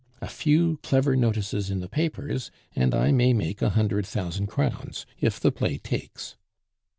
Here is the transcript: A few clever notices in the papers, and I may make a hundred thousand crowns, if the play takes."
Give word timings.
A 0.19 0.27
few 0.27 0.79
clever 0.81 1.15
notices 1.15 1.69
in 1.69 1.79
the 1.79 1.87
papers, 1.87 2.49
and 2.75 2.95
I 2.95 3.11
may 3.11 3.33
make 3.33 3.61
a 3.61 3.69
hundred 3.69 4.07
thousand 4.07 4.47
crowns, 4.47 5.05
if 5.19 5.39
the 5.39 5.51
play 5.51 5.77
takes." 5.77 6.35